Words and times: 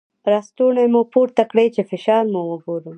ړستونی 0.31 0.85
مو 0.93 1.01
پورته 1.13 1.43
کړی 1.51 1.67
چې 1.75 1.81
فشار 1.91 2.23
مو 2.33 2.41
وګورم. 2.51 2.89